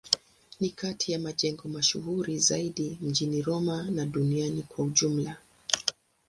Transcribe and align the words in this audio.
Ni 0.59 0.69
kati 0.69 1.11
ya 1.11 1.19
majengo 1.19 1.67
mashuhuri 1.69 2.39
zaidi 2.39 2.97
mjini 3.01 3.41
Roma 3.41 3.83
na 3.83 4.05
duniani 4.05 4.61
kwa 4.63 4.85
ujumla. 4.85 5.37